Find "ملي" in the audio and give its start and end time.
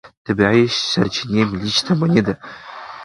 1.49-1.69